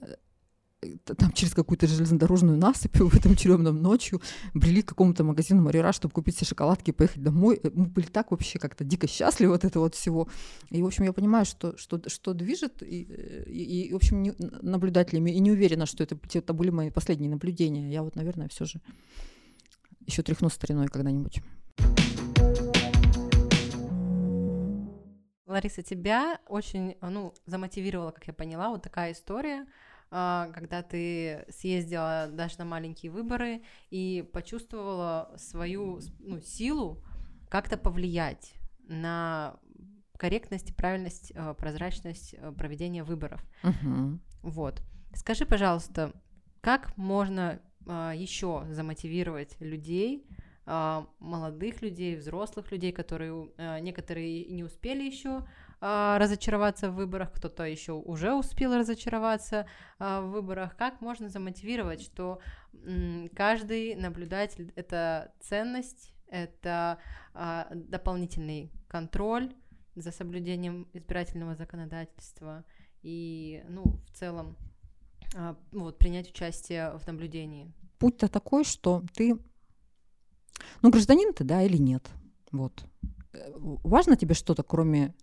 [1.06, 4.22] там через какую-то железнодорожную насыпь в этом тюремном ночью
[4.54, 7.60] брели к какому-то магазину Марира, чтобы купить себе шоколадки и поехать домой.
[7.64, 10.28] Э, мы были так вообще как-то дико счастливы от этого вот всего.
[10.70, 13.04] И, в общем, я понимаю, что, что, что движет, и,
[13.48, 17.30] и, и в общем, не, наблюдателями, и не уверена, что это, это были мои последние
[17.30, 17.92] наблюдения.
[17.92, 18.82] Я вот, наверное, все же
[20.08, 21.42] еще тряхну стариной когда-нибудь.
[25.46, 29.68] Лариса, тебя очень ну, замотивировала, как я поняла, вот такая история–
[30.12, 37.02] когда ты съездила даже на маленькие выборы и почувствовала свою ну, силу
[37.50, 38.54] как-то повлиять
[38.90, 39.58] на
[40.18, 43.42] корректность, правильность, а, прозрачность а, проведения выборов.
[43.64, 44.20] Uh-huh.
[44.42, 44.82] Вот.
[45.14, 46.14] Скажи, пожалуйста,
[46.62, 47.62] как можно
[48.14, 50.28] еще замотивировать людей,
[50.68, 53.50] молодых людей, взрослых людей, которые
[53.82, 55.48] некоторые не успели еще
[55.84, 59.66] а, разочароваться в выборах, кто-то еще уже успел разочароваться
[59.98, 60.78] а, в выборах.
[60.78, 62.40] Как можно замотивировать, что
[63.36, 67.00] каждый наблюдатель это ценность, это
[67.34, 69.56] а, дополнительный контроль
[69.96, 72.64] за соблюдением избирательного законодательства
[73.02, 74.58] и, ну, в целом,
[75.72, 77.74] вот, принять участие в наблюдении.
[77.98, 79.38] Путь-то такой, что ты,
[80.84, 82.08] ну, гражданин ты, да, или нет,
[82.52, 82.86] вот.
[83.34, 85.14] Э, важно тебе что-то, кроме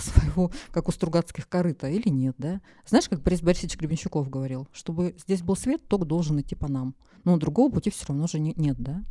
[0.00, 2.60] своего, как у Стругацких, корыта или нет, да?
[2.86, 6.94] Знаешь, как Борис Борисович Гребенщиков говорил, чтобы здесь был свет, ток должен идти по нам.
[7.24, 9.04] Но другого пути все равно же не, нет, да?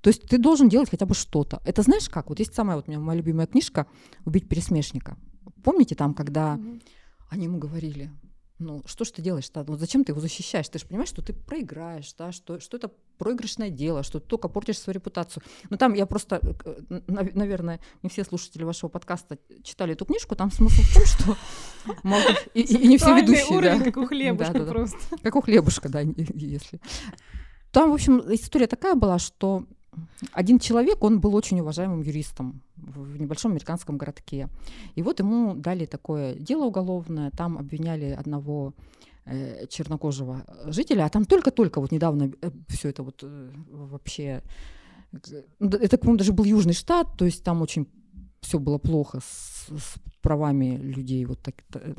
[0.00, 1.60] То есть ты должен делать хотя бы что-то.
[1.64, 2.28] Это знаешь как?
[2.28, 3.86] Вот есть самая вот у меня моя любимая книжка
[4.24, 5.16] «Убить пересмешника».
[5.64, 6.82] Помните там, когда mm-hmm.
[7.30, 8.10] они ему говорили,
[8.58, 9.62] ну, что ж ты делаешь-то?
[9.64, 10.68] Вот зачем ты его защищаешь?
[10.68, 14.48] Ты же понимаешь, что ты проиграешь, да, что, что это проигрышное дело, что ты только
[14.48, 15.42] портишь свою репутацию.
[15.70, 20.50] Ну, там я просто, э, наверное, не все слушатели вашего подкаста читали эту книжку, там
[20.50, 21.36] смысл в том, что
[22.02, 22.48] могут...
[22.54, 23.78] И, и не все ведущие, да.
[23.78, 24.98] как у хлебушка просто.
[25.22, 26.00] Как у хлебушка, да,
[26.34, 26.80] если...
[27.70, 29.66] Там, в общем, история такая была, что
[30.32, 34.48] один человек, он был очень уважаемым юристом в небольшом американском городке.
[34.94, 38.74] И вот ему дали такое дело уголовное, там обвиняли одного
[39.24, 44.42] э, чернокожего жителя, а там только-только вот недавно э, все это вот э, вообще...
[45.12, 47.86] Э, это, по-моему, даже был Южный штат, то есть там очень
[48.40, 51.94] все было плохо с, с правами людей, вот так, э,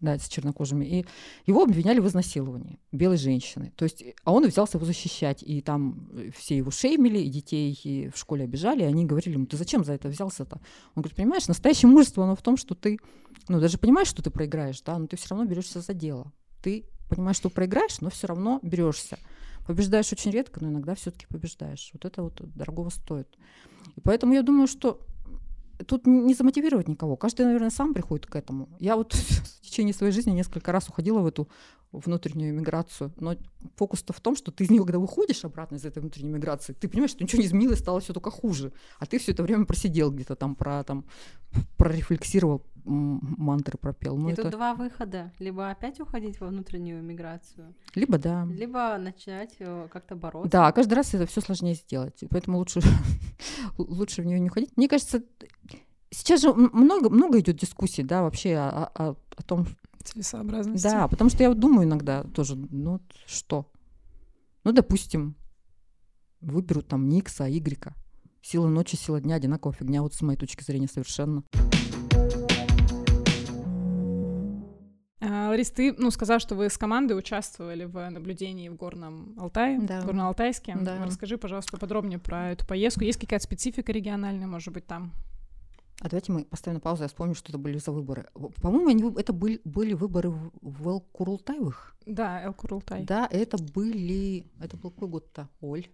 [0.00, 0.84] да, с чернокожими.
[0.84, 1.06] И
[1.46, 3.72] его обвиняли в изнасиловании белой женщины.
[3.76, 7.78] То есть, а он взялся его защищать, и там э, все его шеймили, и детей
[7.84, 10.56] и в школе обижали, и они говорили ему, ты зачем за это взялся-то?
[10.94, 12.98] Он говорит, понимаешь, настоящее мужество, оно в том, что ты,
[13.48, 16.32] ну, даже понимаешь, что ты проиграешь, да, но ты все равно берешься за дело.
[16.62, 19.18] Ты понимаешь, что проиграешь, но все равно берешься.
[19.66, 21.90] Побеждаешь очень редко, но иногда все-таки побеждаешь.
[21.92, 23.28] Вот это вот дорогого стоит.
[23.96, 25.00] И поэтому я думаю, что
[25.86, 27.16] тут не замотивировать никого.
[27.16, 28.68] Каждый, наверное, сам приходит к этому.
[28.78, 31.48] Я вот в течение своей жизни несколько раз уходила в эту
[31.92, 33.12] внутреннюю миграцию.
[33.16, 33.36] Но
[33.76, 36.88] фокус-то в том, что ты из нее, когда выходишь обратно из этой внутренней миграции, ты
[36.88, 38.72] понимаешь, что ничего не изменилось, стало все только хуже.
[38.98, 41.04] А ты все это время просидел где-то там, про, там
[41.76, 44.16] прорефлексировал, мантры пропел.
[44.16, 44.42] Ну, И это...
[44.42, 45.32] тут два выхода.
[45.38, 47.74] Либо опять уходить во внутреннюю миграцию.
[47.94, 48.44] Либо да.
[48.44, 50.50] Либо начать э, как-то бороться.
[50.50, 52.22] Да, каждый раз это все сложнее сделать.
[52.30, 52.80] Поэтому лучше,
[53.78, 54.76] лучше в нее не уходить.
[54.76, 55.22] Мне кажется,
[56.10, 59.66] сейчас же много, много идет дискуссий, да, вообще о, о, о том,
[60.02, 60.82] Целесообразности.
[60.82, 63.70] Да, потому что я вот думаю иногда тоже, ну что?
[64.64, 65.36] Ну, допустим,
[66.40, 67.94] выберут там Никса, Игрека.
[68.42, 71.44] Сила ночи, сила дня, одинаковая фигня, вот с моей точки зрения совершенно.
[75.20, 80.00] Ларис, ты ну, сказала, что вы с командой участвовали в наблюдении в Горном Алтае, да.
[80.00, 80.76] в Горно-Алтайске.
[80.80, 81.04] Да.
[81.04, 83.04] Расскажи, пожалуйста, поподробнее про эту поездку.
[83.04, 85.12] Есть какая-то специфика региональная, может быть, там?
[86.00, 88.26] А давайте мы поставим на паузу, я вспомню, что это были за выборы.
[88.62, 91.94] По-моему, они, это были, были выборы в, в Эл-Курултаевых.
[92.06, 93.04] Да, Эл-Курултай.
[93.04, 94.46] Да, это были...
[94.58, 95.86] Это был какой год-то, Оль?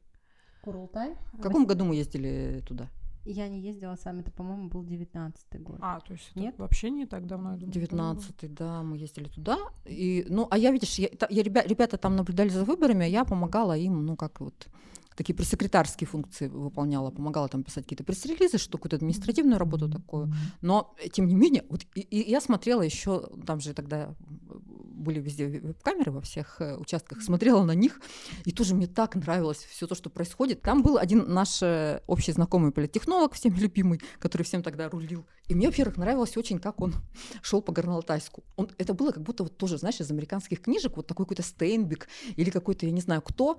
[0.62, 1.16] Курултай?
[1.32, 2.88] В каком году мы ездили туда?
[3.26, 5.78] Я не ездила сами, это, по-моему, был девятнадцатый год.
[5.80, 6.56] А, то есть нет?
[6.58, 9.58] вообще не так давно, Девятнадцатый, да, мы ездили туда.
[9.84, 13.24] И, ну, а я, видишь, я, я, ребята, ребята там наблюдали за выборами, а я
[13.24, 14.68] помогала им, ну, как вот
[15.16, 20.32] такие пресс-секретарские функции выполняла, помогала там писать какие-то пресс-релизы, что какую-то административную работу такую.
[20.60, 24.14] Но, тем не менее, вот и, и я смотрела еще, там же тогда
[25.06, 28.00] были везде веб-камеры во всех э, участках, смотрела на них,
[28.44, 30.62] и тоже мне так нравилось все то, что происходит.
[30.62, 35.24] Там был один наш э, общий знакомый политтехнолог, всеми любимый, который всем тогда рулил.
[35.48, 36.94] И мне, во-первых, нравилось очень, как он
[37.42, 38.42] шел по Горно-Алтайску.
[38.56, 42.08] Он, это было как будто вот тоже, знаешь, из американских книжек, вот такой какой-то Стейнбек
[42.36, 43.56] или какой-то, я не знаю кто,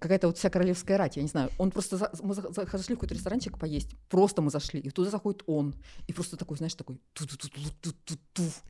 [0.00, 1.50] какая-то вот вся королевская рать, я не знаю.
[1.58, 5.42] Он просто, за, мы зашли в какой-то ресторанчик поесть, просто мы зашли, и туда заходит
[5.46, 5.74] он,
[6.06, 7.00] и просто такой, знаешь, такой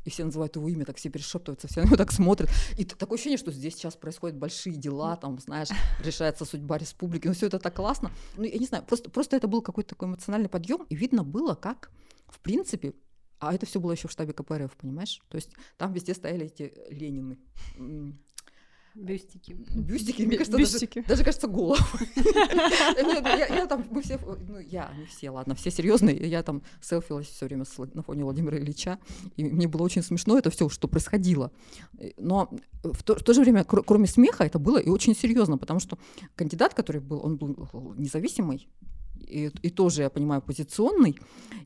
[0.05, 2.51] и все называют его имя, так все перешептываются, все на него так смотрят.
[2.77, 5.69] И такое ощущение, что здесь сейчас происходят большие дела, там, знаешь,
[6.05, 8.13] решается судьба республики, ну все это так классно.
[8.37, 11.55] Ну, я не знаю, просто, просто это был какой-то такой эмоциональный подъем, и видно было,
[11.55, 11.91] как
[12.29, 12.95] в принципе,
[13.41, 15.21] а это все было еще в штабе КПРФ, понимаешь?
[15.29, 17.39] То есть там везде стояли эти Ленины.
[18.99, 19.53] Бюстики.
[19.53, 20.99] Бюстики, мне кажется, Бюстики.
[21.01, 21.81] Даже, даже кажется, голову.
[23.39, 26.17] Я там, мы все, ну, я, не все, ладно, все серьезные.
[26.29, 28.99] Я там селфилась все время на фоне Владимира Ильича,
[29.37, 31.53] и мне было очень смешно это все, что происходило.
[32.17, 32.51] Но
[32.83, 35.99] в то, же время, кроме смеха, это было и очень серьезно, потому что
[36.35, 38.69] кандидат, который был, он был независимый,
[39.21, 41.19] и, и тоже, я понимаю, позиционный.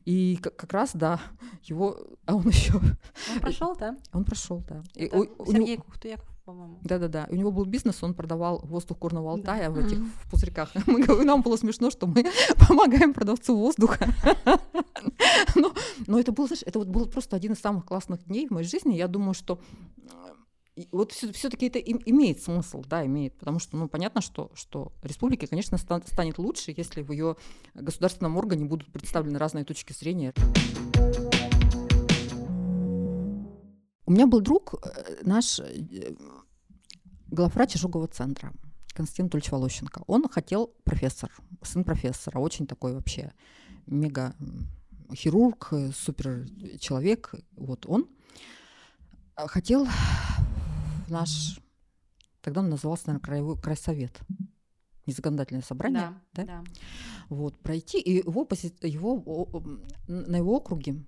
[0.05, 1.21] И как, как раз, да,
[1.63, 2.73] его, а он еще.
[2.75, 3.97] Он прошел, да?
[4.11, 4.83] Он прошел, да.
[4.95, 5.83] И у, Сергей него...
[5.83, 6.79] Кухтуяков по-моему.
[6.83, 7.27] Да-да-да.
[7.29, 9.71] У него был бизнес, он продавал воздух Горного Алтая да.
[9.71, 10.71] в этих в пузырьках.
[10.87, 12.25] Мы, нам было смешно, что мы
[12.67, 14.07] помогаем продавцу воздуха.
[15.55, 15.73] но,
[16.07, 18.67] но это был, знаешь, это вот был просто один из самых классных дней в моей
[18.67, 18.95] жизни.
[18.95, 19.59] Я думаю, что
[20.91, 25.77] вот все-таки это имеет смысл, да, имеет, потому что, ну, понятно, что, что республике, конечно,
[25.77, 27.35] станет лучше, если в ее
[27.75, 30.33] государственном органе будут представлены разные точки зрения.
[34.13, 36.13] У меня был друг, э, наш э,
[37.31, 38.53] главврач ожогового центра,
[38.93, 40.03] Константин Анатольевич Волощенко.
[40.05, 41.31] Он хотел профессор,
[41.63, 43.33] сын профессора, очень такой вообще
[43.87, 44.35] мега
[45.15, 46.45] хирург, э, супер
[46.79, 47.33] человек.
[47.53, 48.07] Вот он
[49.35, 49.87] хотел
[51.09, 51.59] наш,
[52.41, 54.19] тогда он назывался, наверное, краевой крайсовет,
[55.07, 56.61] незаконодательное собрание, да, да?
[56.61, 56.63] да.
[57.29, 58.47] Вот, пройти, и его,
[58.83, 59.63] его,
[60.07, 61.03] на его округе,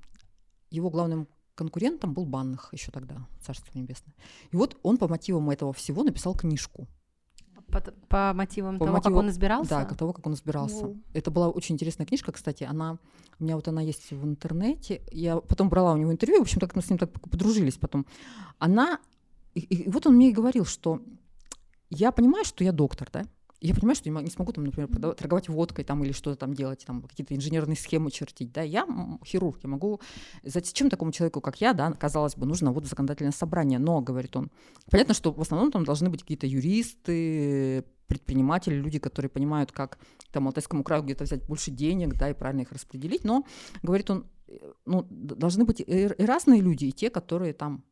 [0.71, 4.13] его главным конкурентом был Банных еще тогда, Царство Небесное.
[4.51, 6.87] И вот он по мотивам этого всего написал книжку.
[7.67, 9.69] По, по мотивам по того, мотиву, как он избирался?
[9.69, 10.85] Да, того, как он избирался.
[10.85, 10.97] Воу.
[11.13, 12.63] Это была очень интересная книжка, кстати.
[12.63, 12.99] Она
[13.39, 15.01] у меня вот она есть в интернете.
[15.11, 18.05] Я потом брала у него интервью, в общем, так мы с ним так подружились потом.
[18.59, 18.99] Она
[19.55, 21.01] и, и вот он мне и говорил, что
[21.89, 23.25] я понимаю, что я доктор, да,
[23.61, 26.53] я понимаю, что я не смогу, там, например, продавать, торговать водкой там, или что-то там
[26.53, 28.51] делать, там, какие-то инженерные схемы чертить.
[28.51, 28.61] Да?
[28.61, 28.85] Я
[29.25, 30.01] хирург, я могу...
[30.43, 33.79] Зачем такому человеку, как я, да, казалось бы, нужно вот законодательное собрание.
[33.79, 34.51] Но, говорит он,
[34.89, 39.97] понятно, что в основном там должны быть какие-то юристы, предприниматели, люди, которые понимают, как
[40.31, 43.23] там Алтайскому краю где-то взять больше денег, да, и правильно их распределить.
[43.23, 43.45] Но,
[43.81, 47.83] говорит он, э, ну, должны быть и, и разные люди, и те, которые там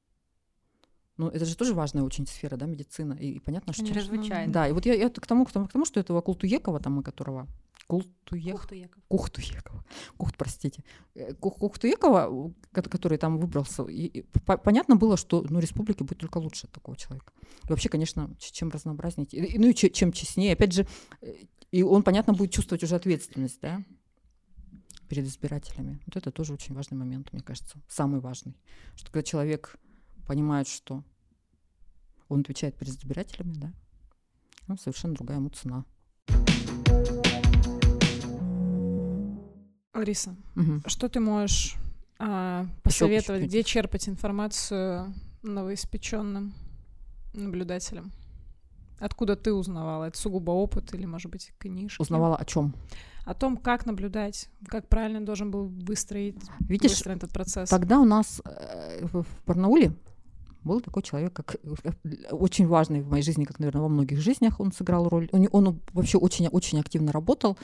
[1.17, 3.13] ну, это же тоже важная очень сфера, да, медицина.
[3.13, 3.85] И, и понятно, что...
[3.85, 4.51] Чрезвычайно.
[4.51, 6.93] Да, и вот я, я к, тому, к, тому, к тому, что этого Култуекова, там
[6.93, 7.47] мы которого...
[7.87, 8.53] Култуек...
[8.53, 9.03] Кухтуеков.
[9.09, 9.85] Кухтуекова.
[10.17, 10.83] Кухт, простите.
[11.15, 16.19] Э, Кух, Кухтуекова, который там выбрался, и, и, по, понятно было, что ну, республике будет
[16.19, 17.33] только лучше от такого человека.
[17.65, 20.53] И вообще, конечно, чем разнообразнее, и, ну и чем честнее.
[20.53, 20.87] Опять же,
[21.21, 21.33] э,
[21.71, 23.83] и он, понятно, будет чувствовать уже ответственность, да,
[25.09, 25.99] перед избирателями.
[26.05, 28.55] Вот это тоже очень важный момент, мне кажется, самый важный.
[28.95, 29.75] Что когда человек
[30.25, 31.03] понимают, что
[32.29, 33.73] он отвечает перед избирателями, да,
[34.67, 35.85] ну, совершенно другая ему цена.
[39.93, 40.81] Лариса, угу.
[40.87, 41.75] что ты можешь
[42.19, 46.53] а, посоветовать, где черпать информацию новоиспеченным
[47.33, 48.11] наблюдателям?
[48.99, 50.05] Откуда ты узнавала?
[50.05, 52.01] Это сугубо опыт или, может быть, книжки?
[52.01, 52.73] Узнавала о чем?
[53.25, 57.69] О том, как наблюдать, как правильно должен был выстроить Видишь, выстроен этот процесс.
[57.69, 59.93] Тогда у нас э, в Барнауле
[60.63, 61.55] был такой человек, как
[62.31, 65.29] очень важный в моей жизни, как, наверное, во многих жизнях он сыграл роль.
[65.31, 67.57] Он, он вообще очень-очень активно работал,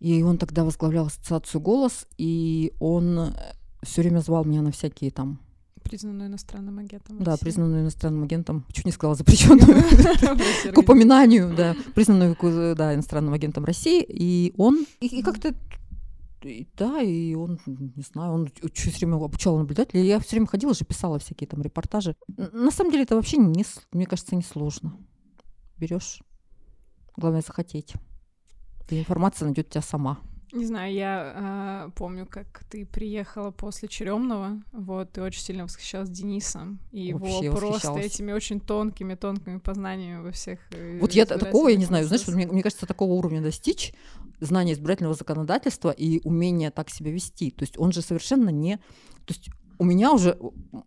[0.00, 3.34] и он тогда возглавлял ассоциацию «Голос», и он
[3.82, 5.40] все время звал меня на всякие там
[5.82, 7.16] Признанную иностранным агентом.
[7.18, 8.64] Да, признанную иностранным агентом.
[8.70, 9.82] Чуть не сказала запрещенную
[10.74, 12.36] к упоминанию, да, признанную
[12.76, 14.04] да, иностранным агентом России.
[14.06, 15.54] И он, и как-то
[16.42, 20.06] и, да, и он, не знаю, он все время обучал наблюдателей.
[20.06, 22.16] Я все время ходила же, писала всякие там репортажи.
[22.36, 24.96] На самом деле это вообще, не, мне кажется, не сложно.
[25.76, 26.20] Берешь,
[27.16, 27.94] главное захотеть.
[28.88, 30.18] И информация найдет тебя сама.
[30.52, 36.10] Не знаю, я э, помню, как ты приехала после Черемного, вот, ты очень сильно восхищалась
[36.10, 40.58] Денисом и его просто этими очень тонкими, тонкими познаниями во всех.
[40.72, 43.94] Э, вот я такого, я не знаю, знаешь, мне, мне кажется, такого уровня достичь,
[44.40, 47.50] знание избирательного законодательства и умение так себя вести.
[47.50, 48.76] То есть он же совершенно не...
[49.26, 49.50] То есть
[49.80, 50.38] у меня уже,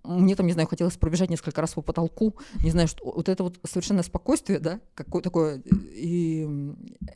[0.04, 3.44] мне там, не знаю, хотелось пробежать несколько раз по потолку, не знаю, что вот это
[3.44, 5.64] вот совершенно спокойствие, да, какое такое
[5.96, 6.44] и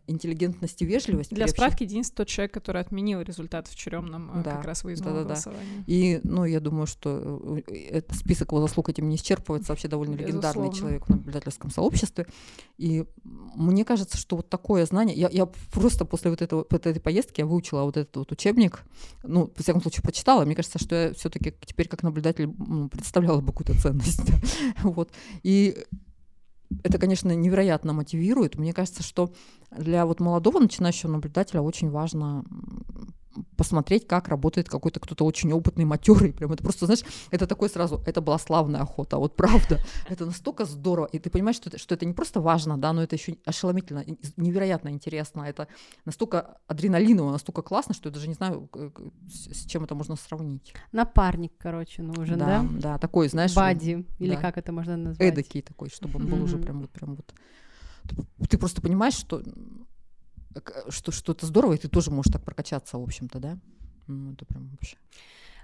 [0.08, 1.30] интеллигентность и вежливость.
[1.30, 5.22] Для справки, Денис тот человек, который отменил результат в Черемном да, как раз выездного да,
[5.22, 5.78] да, голосования.
[5.78, 5.84] Да.
[5.86, 10.16] И, ну, я думаю, что э, этот список его заслуг этим не исчерпывается, вообще довольно
[10.16, 10.48] Безусловно.
[10.48, 12.26] легендарный человек в наблюдательском сообществе.
[12.80, 17.00] И мне кажется, что вот такое знание, я, я просто после вот, этого, вот этой
[17.00, 18.80] поездки я выучила вот этот вот учебник,
[19.22, 22.50] ну, во всяком случае, прочитала, мне кажется, что я все таки теперь как наблюдатель
[22.90, 24.32] представляла бы какую-то ценность.
[24.84, 25.12] вот.
[25.44, 25.78] И
[26.84, 28.58] это, конечно, невероятно мотивирует.
[28.58, 29.34] Мне кажется, что
[29.78, 32.44] для вот молодого начинающего наблюдателя очень важно
[33.56, 36.34] посмотреть, как работает какой-то кто-то очень опытный, матерый.
[36.34, 39.80] Прям это просто, знаешь, это такой сразу, это была славная охота, вот правда.
[40.10, 41.08] Это настолько здорово.
[41.08, 44.06] И ты понимаешь, что это, что это не просто важно, да, но это еще ошеломительно,
[44.38, 45.42] невероятно интересно.
[45.44, 45.68] Это
[46.06, 48.70] настолько адреналиново, настолько классно, что я даже не знаю,
[49.28, 50.74] с чем это можно сравнить.
[50.92, 52.46] Напарник, короче, нужен, да?
[52.62, 53.54] Да, да такой, знаешь.
[53.54, 54.42] Бади, или да.
[54.42, 55.28] как это можно назвать?
[55.28, 56.44] Эдакий такой, чтобы он был mm-hmm.
[56.44, 57.34] уже прям вот, прям вот.
[58.50, 59.42] Ты просто понимаешь, что
[60.90, 63.58] что, что это здорово, и ты тоже можешь так прокачаться, в общем-то, да?
[64.08, 64.98] Ну, это прям вообще.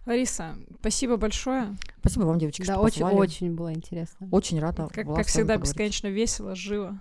[0.05, 1.77] Лариса, спасибо большое.
[1.99, 3.15] Спасибо вам, девочки, да, что очень, позвали.
[3.15, 4.27] очень было интересно.
[4.31, 4.89] Очень рада.
[4.91, 6.99] Как, как всегда, бесконечно весело, живо.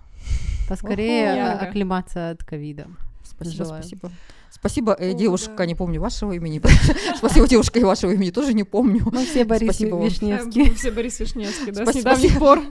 [0.69, 2.87] Поскорее Ого, оклематься от ковида.
[3.23, 3.83] Спасибо, Желаю.
[3.83, 4.11] спасибо.
[4.53, 5.65] Спасибо, э, девушка, да.
[5.65, 6.61] не помню вашего имени.
[7.17, 9.03] Спасибо, девушка, и вашего имени тоже не помню.
[9.11, 10.75] Мы все Борис Вишневский.
[10.75, 12.61] Все Борис Вишневский, да, с недавних пор.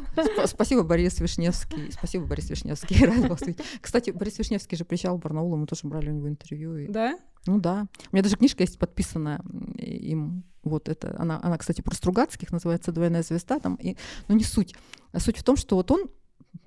[0.47, 1.91] Спасибо, Борис Вишневский.
[1.91, 3.05] Спасибо, Борис Вишневский.
[3.05, 3.65] Рад вас видеть.
[3.81, 6.87] Кстати, Борис Вишневский же приезжал в Барнаул, мы тоже брали у него интервью.
[6.89, 7.19] Да?
[7.47, 7.89] Ну да.
[8.13, 9.43] У меня даже книжка есть подписанная
[9.79, 10.45] им.
[10.63, 13.59] Вот это, она, она, кстати, про Стругацких, называется «Двойная звезда».
[13.59, 13.97] Там, и,
[14.29, 14.77] но не суть.
[15.17, 16.09] Суть в том, что вот он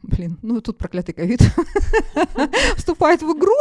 [0.08, 1.42] блин, ну тут проклятый ковид
[2.78, 3.56] вступает в игру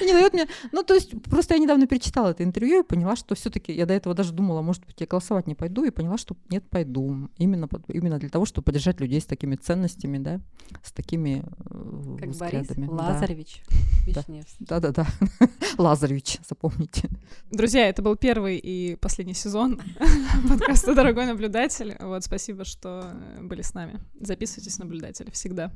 [0.00, 0.46] и не дает мне...
[0.72, 3.86] Ну, то есть просто я недавно перечитала это интервью и поняла, что все таки я
[3.86, 7.28] до этого даже думала, может быть, я голосовать не пойду, и поняла, что нет, пойду.
[7.38, 10.40] Именно, именно для того, чтобы поддержать людей с такими ценностями, да,
[10.82, 12.86] с такими э, Как взглядами.
[12.86, 13.62] Борис Лазаревич
[14.06, 14.20] да.
[14.20, 14.66] Вишневский.
[14.66, 15.06] Да-да-да,
[15.78, 17.08] Лазаревич, запомните.
[17.50, 19.80] Друзья, это был первый и последний сезон
[20.48, 21.96] подкаста «Дорогой наблюдатель».
[22.00, 24.00] Вот, спасибо, что были с нами.
[24.20, 25.70] Записывайтесь наблюдать наблюдатель всегда.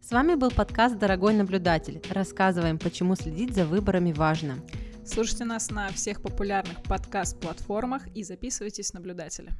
[0.00, 2.02] С вами был подкаст «Дорогой наблюдатель».
[2.10, 4.58] Рассказываем, почему следить за выборами важно.
[5.04, 9.52] Слушайте нас на всех популярных подкаст-платформах и записывайтесь в наблюдатели.